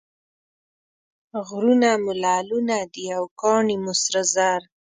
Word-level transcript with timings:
غرونه 1.47 1.89
مو 2.03 2.11
لعلونه 2.23 2.77
دي 2.93 3.05
او 3.17 3.23
کاڼي 3.39 3.75
مو 3.83 3.93
سره 4.03 4.21
زر. 4.33 4.61